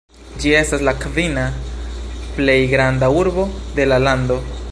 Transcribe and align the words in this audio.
Ĝi 0.43 0.53
estas 0.59 0.85
la 0.87 0.93
kvina 1.03 1.43
plej 2.39 2.57
granda 2.73 3.13
urbo 3.21 3.47
de 3.79 3.87
la 3.93 4.01
lando. 4.09 4.43